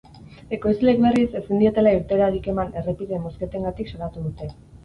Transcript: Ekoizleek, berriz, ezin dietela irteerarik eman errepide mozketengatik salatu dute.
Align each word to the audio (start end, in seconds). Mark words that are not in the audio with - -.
Ekoizleek, 0.55 1.01
berriz, 1.03 1.27
ezin 1.41 1.61
dietela 1.65 1.93
irteerarik 1.97 2.51
eman 2.55 2.75
errepide 2.83 3.23
mozketengatik 3.27 3.93
salatu 3.95 4.27
dute. 4.29 4.53